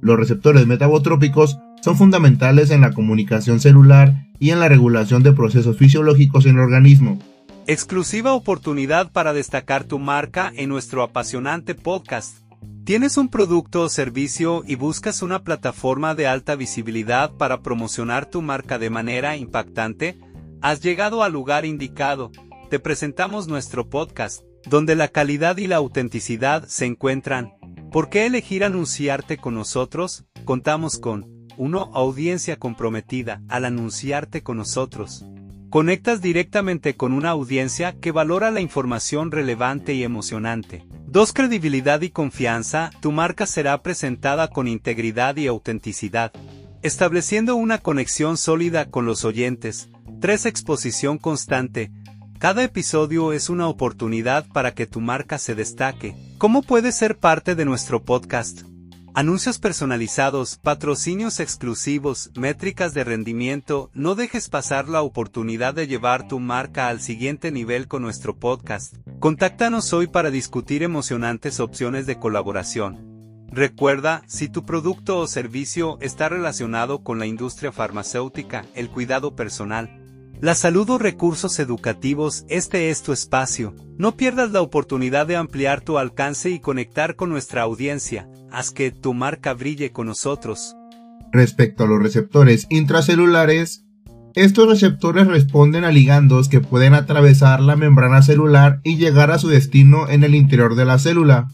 Los 0.00 0.18
receptores 0.18 0.66
metabotrópicos 0.66 1.58
son 1.82 1.98
fundamentales 1.98 2.70
en 2.70 2.80
la 2.80 2.92
comunicación 2.92 3.60
celular 3.60 4.26
y 4.38 4.52
en 4.52 4.60
la 4.60 4.70
regulación 4.70 5.22
de 5.22 5.34
procesos 5.34 5.76
fisiológicos 5.76 6.46
en 6.46 6.54
el 6.54 6.60
organismo. 6.60 7.18
Exclusiva 7.66 8.32
oportunidad 8.32 9.12
para 9.12 9.34
destacar 9.34 9.84
tu 9.84 9.98
marca 9.98 10.50
en 10.56 10.70
nuestro 10.70 11.02
apasionante 11.02 11.74
podcast. 11.74 12.38
¿Tienes 12.84 13.16
un 13.16 13.28
producto 13.28 13.82
o 13.82 13.88
servicio 13.88 14.64
y 14.66 14.74
buscas 14.74 15.22
una 15.22 15.44
plataforma 15.44 16.14
de 16.14 16.26
alta 16.26 16.56
visibilidad 16.56 17.30
para 17.30 17.62
promocionar 17.62 18.26
tu 18.26 18.42
marca 18.42 18.78
de 18.78 18.90
manera 18.90 19.36
impactante? 19.36 20.18
Has 20.60 20.80
llegado 20.80 21.22
al 21.22 21.32
lugar 21.32 21.64
indicado. 21.64 22.32
Te 22.68 22.80
presentamos 22.80 23.46
nuestro 23.46 23.88
podcast, 23.88 24.42
donde 24.68 24.96
la 24.96 25.08
calidad 25.08 25.56
y 25.58 25.68
la 25.68 25.76
autenticidad 25.76 26.66
se 26.66 26.86
encuentran. 26.86 27.54
¿Por 27.92 28.08
qué 28.08 28.26
elegir 28.26 28.64
anunciarte 28.64 29.36
con 29.36 29.54
nosotros? 29.54 30.24
Contamos 30.44 30.98
con 30.98 31.46
una 31.56 31.80
audiencia 31.80 32.58
comprometida 32.58 33.42
al 33.48 33.66
anunciarte 33.66 34.42
con 34.42 34.56
nosotros. 34.56 35.24
Conectas 35.70 36.20
directamente 36.20 36.96
con 36.96 37.12
una 37.12 37.30
audiencia 37.30 37.92
que 37.92 38.10
valora 38.10 38.50
la 38.50 38.60
información 38.60 39.30
relevante 39.30 39.94
y 39.94 40.02
emocionante. 40.02 40.84
2. 41.06 41.32
Credibilidad 41.32 42.00
y 42.02 42.10
confianza, 42.10 42.90
tu 43.00 43.12
marca 43.12 43.46
será 43.46 43.80
presentada 43.80 44.48
con 44.48 44.66
integridad 44.66 45.36
y 45.36 45.46
autenticidad, 45.46 46.32
estableciendo 46.82 47.54
una 47.54 47.78
conexión 47.78 48.36
sólida 48.36 48.90
con 48.90 49.06
los 49.06 49.24
oyentes. 49.24 49.88
3. 50.20 50.46
Exposición 50.46 51.18
constante, 51.18 51.92
cada 52.40 52.64
episodio 52.64 53.32
es 53.32 53.48
una 53.48 53.68
oportunidad 53.68 54.48
para 54.48 54.74
que 54.74 54.88
tu 54.88 55.00
marca 55.00 55.38
se 55.38 55.54
destaque. 55.54 56.16
¿Cómo 56.38 56.62
puedes 56.62 56.96
ser 56.96 57.16
parte 57.16 57.54
de 57.54 57.64
nuestro 57.64 58.02
podcast? 58.02 58.62
Anuncios 59.12 59.58
personalizados, 59.58 60.60
patrocinios 60.62 61.40
exclusivos, 61.40 62.30
métricas 62.36 62.94
de 62.94 63.02
rendimiento, 63.02 63.90
no 63.92 64.14
dejes 64.14 64.48
pasar 64.48 64.88
la 64.88 65.02
oportunidad 65.02 65.74
de 65.74 65.88
llevar 65.88 66.28
tu 66.28 66.38
marca 66.38 66.86
al 66.86 67.00
siguiente 67.00 67.50
nivel 67.50 67.88
con 67.88 68.02
nuestro 68.02 68.36
podcast. 68.36 68.94
Contáctanos 69.18 69.92
hoy 69.92 70.06
para 70.06 70.30
discutir 70.30 70.84
emocionantes 70.84 71.58
opciones 71.58 72.06
de 72.06 72.20
colaboración. 72.20 73.10
Recuerda, 73.48 74.22
si 74.28 74.48
tu 74.48 74.64
producto 74.64 75.18
o 75.18 75.26
servicio 75.26 75.98
está 76.00 76.28
relacionado 76.28 77.02
con 77.02 77.18
la 77.18 77.26
industria 77.26 77.72
farmacéutica, 77.72 78.64
el 78.76 78.90
cuidado 78.90 79.34
personal, 79.34 79.99
la 80.40 80.54
salud 80.54 80.88
o 80.88 80.98
recursos 80.98 81.58
educativos, 81.58 82.44
este 82.48 82.88
es 82.88 83.02
tu 83.02 83.12
espacio. 83.12 83.74
No 83.98 84.16
pierdas 84.16 84.52
la 84.52 84.62
oportunidad 84.62 85.26
de 85.26 85.36
ampliar 85.36 85.82
tu 85.82 85.98
alcance 85.98 86.48
y 86.48 86.60
conectar 86.60 87.14
con 87.14 87.28
nuestra 87.28 87.62
audiencia. 87.62 88.26
Haz 88.50 88.70
que 88.70 88.90
tu 88.90 89.12
marca 89.12 89.52
brille 89.52 89.92
con 89.92 90.06
nosotros. 90.06 90.74
Respecto 91.30 91.84
a 91.84 91.86
los 91.86 92.02
receptores 92.02 92.66
intracelulares, 92.70 93.84
estos 94.34 94.66
receptores 94.66 95.26
responden 95.26 95.84
a 95.84 95.90
ligandos 95.90 96.48
que 96.48 96.60
pueden 96.60 96.94
atravesar 96.94 97.60
la 97.60 97.76
membrana 97.76 98.22
celular 98.22 98.80
y 98.82 98.96
llegar 98.96 99.30
a 99.30 99.38
su 99.38 99.48
destino 99.48 100.08
en 100.08 100.24
el 100.24 100.34
interior 100.34 100.74
de 100.74 100.86
la 100.86 100.98
célula. 100.98 101.48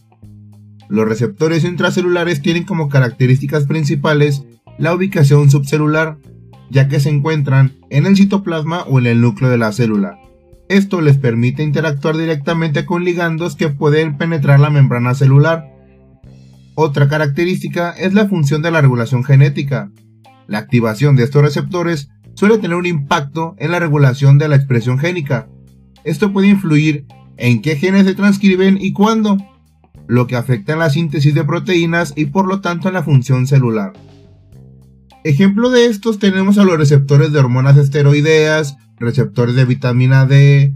Los 0.89 1.09
receptores 1.09 1.65
intracelulares 1.65 2.41
tienen 2.41 2.63
como 2.63 2.89
características 2.89 3.67
principales 3.67 4.45
la 4.79 4.95
ubicación 4.95 5.51
subcelular, 5.51 6.19
ya 6.71 6.89
que 6.89 7.01
se 7.01 7.11
encuentran 7.11 7.77
en 7.91 8.07
el 8.07 8.17
citoplasma 8.17 8.83
o 8.83 8.99
en 8.99 9.07
el 9.07 9.21
núcleo 9.21 9.51
de 9.51 9.59
la 9.59 9.73
célula. 9.73 10.19
Esto 10.69 11.01
les 11.01 11.17
permite 11.17 11.63
interactuar 11.63 12.17
directamente 12.17 12.85
con 12.85 13.05
ligandos 13.05 13.55
que 13.55 13.69
pueden 13.69 14.17
penetrar 14.17 14.59
la 14.59 14.71
membrana 14.71 15.15
celular. 15.15 15.73
Otra 16.75 17.09
característica 17.09 17.91
es 17.93 18.15
la 18.15 18.27
función 18.27 18.63
de 18.63 18.71
la 18.71 18.81
regulación 18.81 19.23
genética. 19.23 19.91
La 20.49 20.59
activación 20.59 21.17
de 21.17 21.25
estos 21.25 21.43
receptores 21.43 22.11
suele 22.35 22.59
tener 22.59 22.77
un 22.77 22.87
impacto 22.87 23.55
en 23.59 23.71
la 23.71 23.79
regulación 23.79 24.39
de 24.39 24.49
la 24.49 24.57
expresión 24.57 24.99
génica. 24.99 25.49
Esto 26.05 26.33
puede 26.33 26.49
influir 26.49 27.07
en 27.37 27.63
qué 27.63 27.77
genes 27.77 28.05
se 28.05 28.15
transcriben 28.15 28.79
y 28.81 28.93
cuándo, 28.93 29.39
lo 30.07 30.27
que 30.27 30.37
afecta 30.37 30.73
en 30.73 30.81
la 30.81 30.91
síntesis 30.91 31.35
de 31.35 31.45
proteínas 31.45 32.13
y 32.17 32.27
por 32.27 32.47
lo 32.47 32.61
tanto 32.61 32.89
en 32.89 32.95
la 32.95 33.03
función 33.03 33.47
celular. 33.47 33.93
Ejemplo 35.25 35.71
de 35.71 35.87
estos 35.87 36.19
tenemos 36.19 36.59
a 36.59 36.65
los 36.65 36.79
receptores 36.79 37.33
de 37.33 37.39
hormonas 37.39 37.77
esteroideas, 37.77 38.77
receptores 38.99 39.55
de 39.55 39.65
vitamina 39.65 40.27
D, 40.27 40.75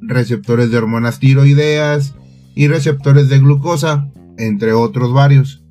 receptores 0.00 0.70
de 0.70 0.78
hormonas 0.78 1.18
tiroideas 1.18 2.14
y 2.54 2.68
receptores 2.68 3.28
de 3.28 3.38
glucosa, 3.38 4.08
entre 4.38 4.72
otros 4.72 5.12
varios. 5.12 5.62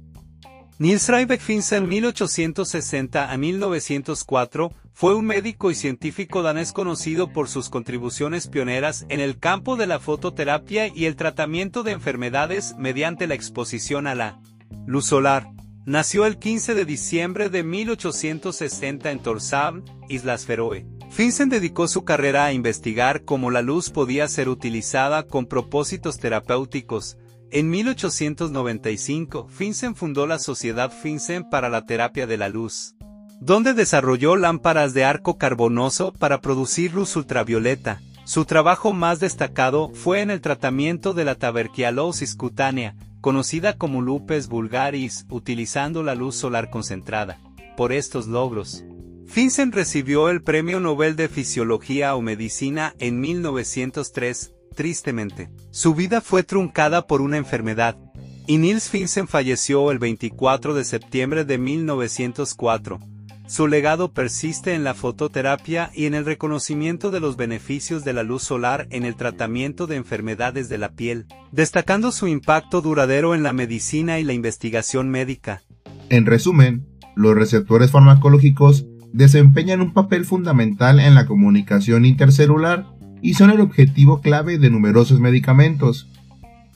Niels 0.79 1.07
Riebeck 1.07 1.39
Finsen 1.39 1.87
1860 1.87 3.31
a 3.31 3.37
1904 3.37 4.73
fue 4.91 5.15
un 5.15 5.25
médico 5.25 5.71
y 5.71 5.75
científico 5.75 6.43
danés 6.43 6.73
conocido 6.73 7.31
por 7.31 7.47
sus 7.47 7.69
contribuciones 7.69 8.47
pioneras 8.47 9.05
en 9.09 9.19
el 9.19 9.39
campo 9.39 9.75
de 9.75 9.87
la 9.87 9.99
fototerapia 9.99 10.87
y 10.87 11.05
el 11.05 11.15
tratamiento 11.15 11.83
de 11.83 11.91
enfermedades 11.91 12.75
mediante 12.77 13.27
la 13.27 13.35
exposición 13.35 14.07
a 14.07 14.15
la 14.15 14.39
luz 14.85 15.05
solar. 15.05 15.47
Nació 15.85 16.25
el 16.25 16.39
15 16.39 16.75
de 16.75 16.85
diciembre 16.85 17.49
de 17.49 17.61
1860 17.61 19.11
en 19.11 19.19
Tórshavn, 19.19 19.83
Islas 20.07 20.45
Feroe. 20.45 20.85
Finsen 21.11 21.49
dedicó 21.49 21.89
su 21.89 22.05
carrera 22.05 22.45
a 22.45 22.53
investigar 22.53 23.25
cómo 23.25 23.51
la 23.51 23.61
luz 23.61 23.89
podía 23.89 24.29
ser 24.29 24.47
utilizada 24.47 25.23
con 25.23 25.45
propósitos 25.45 26.19
terapéuticos. 26.19 27.17
En 27.51 27.69
1895, 27.69 29.49
Finsen 29.49 29.93
fundó 29.93 30.25
la 30.25 30.39
Sociedad 30.39 30.89
Finsen 30.89 31.49
para 31.49 31.67
la 31.67 31.85
Terapia 31.85 32.27
de 32.27 32.37
la 32.37 32.47
Luz, 32.47 32.95
donde 33.41 33.73
desarrolló 33.73 34.37
lámparas 34.37 34.93
de 34.93 35.03
arco 35.03 35.37
carbonoso 35.37 36.13
para 36.13 36.39
producir 36.39 36.93
luz 36.93 37.13
ultravioleta. 37.17 38.01
Su 38.23 38.45
trabajo 38.45 38.93
más 38.93 39.19
destacado 39.19 39.91
fue 39.93 40.21
en 40.21 40.31
el 40.31 40.39
tratamiento 40.39 41.13
de 41.13 41.25
la 41.25 41.35
taberquialosis 41.35 42.37
cutánea, 42.37 42.95
conocida 43.23 43.77
como 43.77 44.01
lupus 44.01 44.49
vulgaris, 44.49 45.25
utilizando 45.29 46.03
la 46.03 46.13
luz 46.13 46.35
solar 46.35 46.69
concentrada. 46.69 47.39
Por 47.77 47.93
estos 47.93 48.27
logros, 48.27 48.83
Finsen 49.27 49.71
recibió 49.71 50.29
el 50.29 50.43
Premio 50.43 50.81
Nobel 50.81 51.15
de 51.15 51.29
Fisiología 51.29 52.15
o 52.15 52.21
Medicina 52.21 52.93
en 52.99 53.21
1903, 53.21 54.51
tristemente. 54.75 55.49
Su 55.71 55.95
vida 55.95 56.19
fue 56.19 56.43
truncada 56.43 57.07
por 57.07 57.21
una 57.21 57.37
enfermedad, 57.37 57.97
y 58.45 58.57
Niels 58.57 58.89
Finsen 58.89 59.29
falleció 59.29 59.89
el 59.91 59.99
24 59.99 60.73
de 60.73 60.83
septiembre 60.83 61.45
de 61.45 61.57
1904. 61.57 62.99
Su 63.47 63.67
legado 63.67 64.13
persiste 64.13 64.73
en 64.73 64.83
la 64.83 64.93
fototerapia 64.93 65.91
y 65.93 66.05
en 66.05 66.13
el 66.13 66.25
reconocimiento 66.25 67.11
de 67.11 67.19
los 67.19 67.35
beneficios 67.35 68.03
de 68.03 68.13
la 68.13 68.23
luz 68.23 68.43
solar 68.43 68.87
en 68.89 69.03
el 69.03 69.15
tratamiento 69.15 69.85
de 69.85 69.97
enfermedades 69.97 70.69
de 70.69 70.77
la 70.77 70.91
piel, 70.91 71.27
destacando 71.51 72.11
su 72.11 72.27
impacto 72.27 72.81
duradero 72.81 73.35
en 73.35 73.43
la 73.43 73.53
medicina 73.53 74.19
y 74.19 74.23
la 74.23 74.33
investigación 74.33 75.09
médica. 75.09 75.61
En 76.09 76.25
resumen, 76.25 76.87
los 77.15 77.35
receptores 77.35 77.91
farmacológicos 77.91 78.85
desempeñan 79.11 79.81
un 79.81 79.93
papel 79.93 80.25
fundamental 80.25 80.99
en 80.99 81.13
la 81.13 81.25
comunicación 81.25 82.05
intercelular 82.05 82.87
y 83.21 83.35
son 83.35 83.51
el 83.51 83.61
objetivo 83.61 84.21
clave 84.21 84.57
de 84.57 84.69
numerosos 84.69 85.19
medicamentos. 85.19 86.09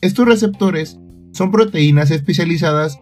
Estos 0.02 0.28
receptores 0.28 1.00
son 1.32 1.52
proteínas 1.52 2.12
especializadas 2.12 3.00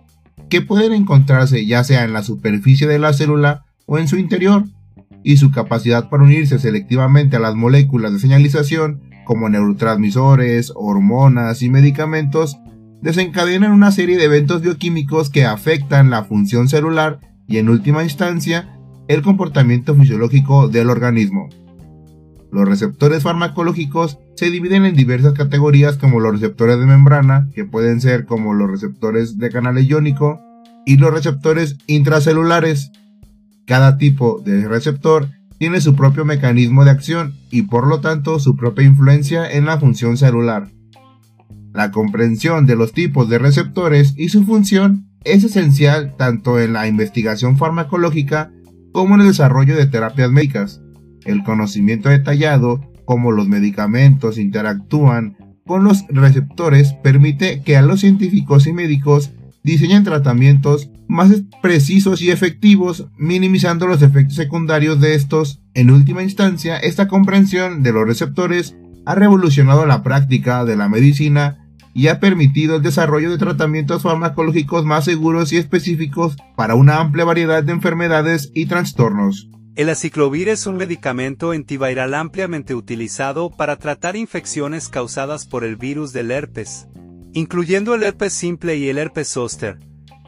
que 0.49 0.61
pueden 0.61 0.93
encontrarse 0.93 1.65
ya 1.65 1.83
sea 1.83 2.03
en 2.03 2.13
la 2.13 2.23
superficie 2.23 2.87
de 2.87 2.99
la 2.99 3.13
célula 3.13 3.65
o 3.85 3.97
en 3.97 4.07
su 4.07 4.17
interior, 4.17 4.65
y 5.25 5.37
su 5.37 5.49
capacidad 5.49 6.07
para 6.07 6.23
unirse 6.23 6.59
selectivamente 6.59 7.35
a 7.35 7.39
las 7.39 7.55
moléculas 7.55 8.13
de 8.13 8.19
señalización, 8.19 9.01
como 9.25 9.49
neurotransmisores, 9.49 10.71
hormonas 10.75 11.63
y 11.63 11.69
medicamentos, 11.69 12.59
desencadenan 13.01 13.71
una 13.71 13.91
serie 13.91 14.17
de 14.17 14.25
eventos 14.25 14.61
bioquímicos 14.61 15.31
que 15.31 15.43
afectan 15.43 16.11
la 16.11 16.25
función 16.25 16.69
celular 16.69 17.21
y 17.47 17.57
en 17.57 17.69
última 17.69 18.03
instancia 18.03 18.77
el 19.07 19.23
comportamiento 19.23 19.95
fisiológico 19.95 20.67
del 20.67 20.91
organismo. 20.91 21.49
Los 22.55 22.69
receptores 22.69 23.21
farmacológicos 23.21 24.17
se 24.37 24.49
dividen 24.49 24.85
en 24.85 24.95
diversas 24.95 25.33
categorías 25.33 25.97
como 25.97 26.21
los 26.21 26.31
receptores 26.31 26.79
de 26.79 26.85
membrana, 26.85 27.49
que 27.53 27.65
pueden 27.65 27.99
ser 27.99 28.25
como 28.25 28.53
los 28.53 28.71
receptores 28.71 29.37
de 29.37 29.49
canal 29.49 29.77
iónico, 29.77 30.39
y 30.85 30.95
los 30.95 31.13
receptores 31.13 31.75
intracelulares. 31.85 32.93
Cada 33.65 33.97
tipo 33.97 34.39
de 34.39 34.69
receptor 34.69 35.27
tiene 35.57 35.81
su 35.81 35.97
propio 35.97 36.23
mecanismo 36.23 36.85
de 36.85 36.91
acción 36.91 37.35
y 37.51 37.63
por 37.63 37.87
lo 37.87 37.99
tanto 37.99 38.39
su 38.39 38.55
propia 38.55 38.85
influencia 38.85 39.51
en 39.51 39.65
la 39.65 39.77
función 39.77 40.15
celular. 40.15 40.69
La 41.73 41.91
comprensión 41.91 42.65
de 42.65 42.77
los 42.77 42.93
tipos 42.93 43.27
de 43.27 43.37
receptores 43.37 44.13
y 44.15 44.29
su 44.29 44.45
función 44.45 45.09
es 45.25 45.43
esencial 45.43 46.15
tanto 46.15 46.57
en 46.61 46.71
la 46.71 46.87
investigación 46.87 47.57
farmacológica 47.57 48.53
como 48.93 49.15
en 49.15 49.21
el 49.21 49.27
desarrollo 49.27 49.75
de 49.75 49.87
terapias 49.87 50.31
médicas. 50.31 50.79
El 51.25 51.43
conocimiento 51.43 52.09
detallado, 52.09 52.81
cómo 53.05 53.31
los 53.31 53.47
medicamentos 53.47 54.37
interactúan 54.37 55.37
con 55.65 55.83
los 55.83 56.05
receptores, 56.09 56.93
permite 56.93 57.61
que 57.63 57.75
a 57.75 57.81
los 57.81 58.01
científicos 58.01 58.67
y 58.67 58.73
médicos 58.73 59.31
diseñen 59.63 60.03
tratamientos 60.03 60.91
más 61.07 61.43
precisos 61.61 62.21
y 62.21 62.29
efectivos, 62.29 63.07
minimizando 63.17 63.87
los 63.87 64.03
efectos 64.03 64.35
secundarios 64.35 65.01
de 65.01 65.15
estos. 65.15 65.59
En 65.73 65.89
última 65.89 66.21
instancia, 66.21 66.77
esta 66.77 67.07
comprensión 67.07 67.81
de 67.81 67.91
los 67.91 68.07
receptores 68.07 68.75
ha 69.05 69.15
revolucionado 69.15 69.85
la 69.85 70.03
práctica 70.03 70.65
de 70.65 70.75
la 70.75 70.87
medicina 70.87 71.65
y 71.95 72.07
ha 72.07 72.19
permitido 72.19 72.75
el 72.75 72.83
desarrollo 72.83 73.31
de 73.31 73.37
tratamientos 73.37 74.03
farmacológicos 74.03 74.85
más 74.85 75.05
seguros 75.05 75.53
y 75.53 75.57
específicos 75.57 76.35
para 76.55 76.75
una 76.75 76.99
amplia 76.99 77.25
variedad 77.25 77.63
de 77.63 77.71
enfermedades 77.71 78.51
y 78.53 78.65
trastornos. 78.65 79.49
El 79.75 79.89
aciclovir 79.89 80.47
es 80.47 80.67
un 80.67 80.77
medicamento 80.77 81.51
antiviral 81.51 82.13
ampliamente 82.13 82.75
utilizado 82.75 83.49
para 83.49 83.75
tratar 83.75 84.15
infecciones 84.15 84.87
causadas 84.87 85.45
por 85.45 85.65
el 85.65 85.75
virus 85.75 86.13
del 86.13 86.31
herpes, 86.31 86.87
incluyendo 87.33 87.93
el 87.93 88.03
herpes 88.03 88.31
simple 88.31 88.77
y 88.77 88.87
el 88.87 88.97
herpes 88.97 89.27
zóster. 89.27 89.79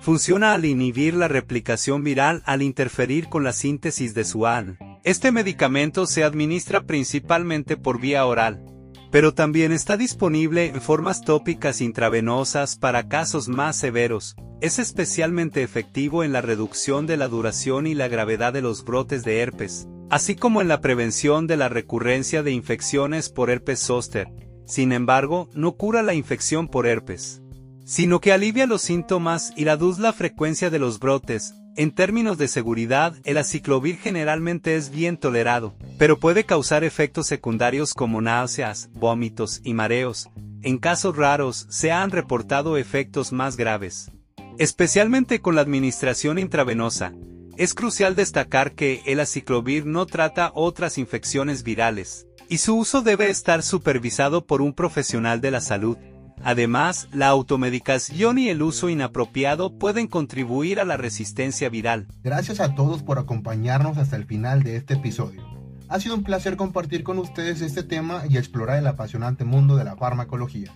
Funciona 0.01 0.51
al 0.51 0.65
inhibir 0.65 1.13
la 1.13 1.29
replicación 1.29 2.03
viral 2.03 2.43
al 2.45 2.61
interferir 2.61 3.29
con 3.29 3.45
la 3.45 3.53
síntesis 3.53 4.13
de 4.13 4.25
su 4.25 4.45
AN. 4.45 4.77
Este 5.05 5.31
medicamento 5.31 6.07
se 6.07 6.25
administra 6.25 6.81
principalmente 6.81 7.77
por 7.77 8.01
vía 8.01 8.25
oral, 8.25 8.65
pero 9.11 9.33
también 9.33 9.71
está 9.71 9.97
disponible 9.97 10.67
en 10.67 10.81
formas 10.81 11.21
tópicas 11.21 11.81
intravenosas 11.81 12.75
para 12.75 13.07
casos 13.07 13.47
más 13.47 13.77
severos, 13.77 14.35
es 14.59 14.79
especialmente 14.79 15.63
efectivo 15.63 16.23
en 16.23 16.33
la 16.33 16.41
reducción 16.41 17.05
de 17.05 17.17
la 17.17 17.27
duración 17.27 17.87
y 17.87 17.93
la 17.93 18.07
gravedad 18.07 18.53
de 18.53 18.61
los 18.61 18.83
brotes 18.83 19.23
de 19.23 19.39
herpes, 19.39 19.87
así 20.09 20.35
como 20.35 20.61
en 20.61 20.67
la 20.67 20.81
prevención 20.81 21.47
de 21.47 21.57
la 21.57 21.69
recurrencia 21.69 22.43
de 22.43 22.51
infecciones 22.51 23.29
por 23.29 23.49
herpes 23.49 23.79
zóster. 23.79 24.29
Sin 24.65 24.91
embargo, 24.91 25.49
no 25.53 25.73
cura 25.73 26.01
la 26.01 26.13
infección 26.13 26.67
por 26.67 26.87
herpes, 26.87 27.41
sino 27.85 28.19
que 28.19 28.33
alivia 28.33 28.67
los 28.67 28.81
síntomas 28.81 29.53
y 29.55 29.63
reduce 29.63 30.01
la 30.01 30.11
frecuencia 30.11 30.69
de 30.69 30.79
los 30.79 30.99
brotes. 30.99 31.53
En 31.77 31.91
términos 31.91 32.37
de 32.37 32.49
seguridad, 32.49 33.15
el 33.23 33.37
aciclovir 33.37 33.97
generalmente 33.97 34.75
es 34.75 34.89
bien 34.89 35.15
tolerado, 35.15 35.75
pero 35.97 36.19
puede 36.19 36.43
causar 36.43 36.83
efectos 36.83 37.27
secundarios 37.27 37.93
como 37.93 38.21
náuseas, 38.21 38.89
vómitos 38.93 39.61
y 39.63 39.73
mareos. 39.73 40.29
En 40.63 40.77
casos 40.77 41.15
raros, 41.15 41.67
se 41.69 41.91
han 41.93 42.11
reportado 42.11 42.75
efectos 42.75 43.31
más 43.31 43.55
graves 43.55 44.11
especialmente 44.57 45.39
con 45.39 45.55
la 45.55 45.61
administración 45.61 46.39
intravenosa. 46.39 47.13
Es 47.57 47.73
crucial 47.73 48.15
destacar 48.15 48.73
que 48.73 49.01
el 49.05 49.19
aciclovir 49.19 49.85
no 49.85 50.05
trata 50.05 50.51
otras 50.53 50.97
infecciones 50.97 51.63
virales, 51.63 52.27
y 52.49 52.57
su 52.59 52.75
uso 52.75 53.01
debe 53.01 53.29
estar 53.29 53.63
supervisado 53.63 54.45
por 54.45 54.61
un 54.61 54.73
profesional 54.73 55.41
de 55.41 55.51
la 55.51 55.61
salud. 55.61 55.97
Además, 56.43 57.09
la 57.11 57.27
automedicación 57.27 58.37
y 58.37 58.49
el 58.49 58.61
uso 58.61 58.89
inapropiado 58.89 59.77
pueden 59.77 60.07
contribuir 60.07 60.79
a 60.79 60.85
la 60.85 60.97
resistencia 60.97 61.69
viral. 61.69 62.07
Gracias 62.23 62.59
a 62.59 62.75
todos 62.75 63.03
por 63.03 63.19
acompañarnos 63.19 63.97
hasta 63.97 64.15
el 64.15 64.25
final 64.25 64.63
de 64.63 64.75
este 64.75 64.95
episodio. 64.95 65.43
Ha 65.89 65.99
sido 65.99 66.15
un 66.15 66.23
placer 66.23 66.57
compartir 66.57 67.03
con 67.03 67.17
ustedes 67.17 67.61
este 67.61 67.83
tema 67.83 68.23
y 68.29 68.37
explorar 68.37 68.77
el 68.77 68.87
apasionante 68.87 69.45
mundo 69.45 69.75
de 69.77 69.85
la 69.85 69.95
farmacología. 69.95 70.73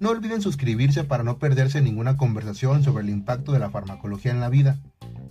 No 0.00 0.10
olviden 0.10 0.42
suscribirse 0.42 1.04
para 1.04 1.22
no 1.22 1.38
perderse 1.38 1.80
ninguna 1.80 2.16
conversación 2.16 2.82
sobre 2.82 3.04
el 3.04 3.10
impacto 3.10 3.52
de 3.52 3.58
la 3.58 3.70
farmacología 3.70 4.32
en 4.32 4.40
la 4.40 4.48
vida. 4.48 4.78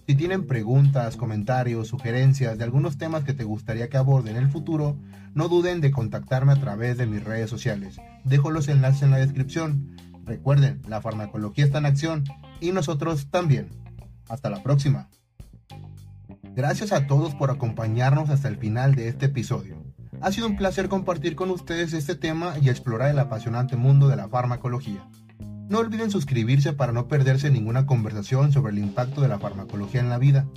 Si 0.08 0.16
tienen 0.16 0.48
preguntas, 0.48 1.18
comentarios, 1.18 1.88
sugerencias 1.88 2.58
de 2.58 2.64
algunos 2.64 2.98
temas 2.98 3.24
que 3.24 3.34
te 3.34 3.44
gustaría 3.44 3.90
que 3.90 3.98
aborde 3.98 4.32
en 4.32 4.38
el 4.38 4.50
futuro, 4.50 4.96
no 5.34 5.48
duden 5.48 5.82
de 5.82 5.92
contactarme 5.92 6.54
a 6.54 6.60
través 6.60 6.98
de 6.98 7.06
mis 7.06 7.24
redes 7.24 7.50
sociales. 7.50 8.00
Dejo 8.24 8.52
los 8.52 8.68
enlaces 8.68 9.04
en 9.04 9.12
la 9.12 9.18
descripción. 9.18 9.96
Recuerden, 10.26 10.82
la 10.88 11.02
farmacología 11.02 11.66
está 11.66 11.80
en 11.80 11.86
acción 11.86 12.24
y 12.60 12.72
nosotros 12.72 13.30
también. 13.30 13.70
Hasta 14.28 14.50
la 14.50 14.62
próxima. 14.62 15.10
Gracias 16.56 16.92
a 16.92 17.08
todos 17.08 17.36
por 17.36 17.52
acompañarnos 17.52 18.30
hasta 18.30 18.48
el 18.48 18.58
final 18.58 18.96
de 18.96 19.08
este 19.08 19.28
episodio. 19.28 19.82
Ha 20.22 20.32
sido 20.32 20.48
un 20.48 20.58
placer 20.58 20.90
compartir 20.90 21.36
con 21.36 21.50
ustedes 21.50 21.94
este 21.94 22.16
tema 22.16 22.54
y 22.62 22.70
explorar 22.70 23.10
el 23.10 23.20
apasionante 23.20 23.78
mundo 23.78 24.08
de 24.08 24.18
la 24.18 24.28
farmacología. 24.28 25.08
No 25.70 25.78
olviden 25.80 26.12
suscribirse 26.12 26.74
para 26.74 26.92
no 26.92 27.08
perderse 27.08 27.50
ninguna 27.50 27.86
conversación 27.86 28.52
sobre 28.52 28.74
el 28.74 28.80
impacto 28.80 29.22
de 29.22 29.28
la 29.28 29.40
farmacología 29.40 30.02
en 30.02 30.10
la 30.10 30.18
vida. 30.18 30.48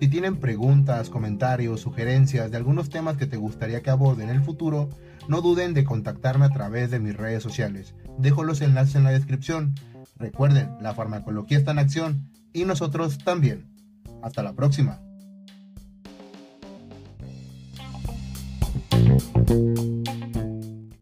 Si 0.00 0.08
tienen 0.08 0.36
preguntas, 0.36 1.10
comentarios, 1.10 1.80
sugerencias 1.80 2.50
de 2.50 2.56
algunos 2.56 2.88
temas 2.88 3.16
que 3.16 3.26
te 3.26 3.36
gustaría 3.36 3.82
que 3.82 3.90
aborde 3.90 4.24
en 4.24 4.30
el 4.30 4.42
futuro, 4.42 4.88
no 5.28 5.40
duden 5.40 5.74
de 5.74 5.84
contactarme 5.84 6.46
a 6.46 6.50
través 6.50 6.90
de 6.90 7.00
mis 7.00 7.16
redes 7.16 7.42
sociales. 7.42 7.94
Dejo 8.18 8.44
los 8.44 8.60
enlaces 8.60 8.96
en 8.96 9.04
la 9.04 9.10
descripción. 9.10 9.74
Recuerden, 10.16 10.70
la 10.80 10.94
farmacología 10.94 11.58
está 11.58 11.72
en 11.72 11.78
acción 11.78 12.30
y 12.52 12.64
nosotros 12.64 13.18
también. 13.18 13.68
Hasta 14.22 14.42
la 14.42 14.52
próxima. 14.52 15.00